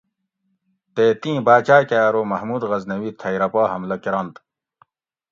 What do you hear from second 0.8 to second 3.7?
تے تیں باچاکہ ارو محمود غزنوی تھئ رہ پا